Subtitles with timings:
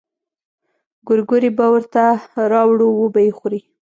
[1.07, 2.03] ګورګورې به ورته
[2.51, 3.61] راوړو وبه يې خوري.